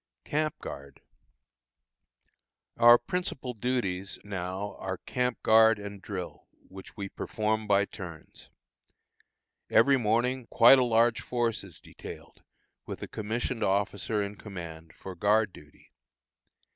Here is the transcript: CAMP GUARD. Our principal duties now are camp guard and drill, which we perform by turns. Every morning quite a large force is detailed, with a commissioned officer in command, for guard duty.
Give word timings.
CAMP 0.23 0.57
GUARD. 0.61 1.01
Our 2.75 2.97
principal 2.97 3.53
duties 3.53 4.17
now 4.23 4.73
are 4.79 4.97
camp 4.97 5.43
guard 5.43 5.77
and 5.77 6.01
drill, 6.01 6.47
which 6.69 6.97
we 6.97 7.07
perform 7.07 7.67
by 7.67 7.85
turns. 7.85 8.49
Every 9.69 9.97
morning 9.97 10.47
quite 10.47 10.79
a 10.79 10.83
large 10.83 11.21
force 11.21 11.63
is 11.63 11.79
detailed, 11.79 12.41
with 12.87 13.03
a 13.03 13.07
commissioned 13.07 13.61
officer 13.61 14.23
in 14.23 14.37
command, 14.37 14.93
for 14.97 15.13
guard 15.13 15.53
duty. 15.53 15.91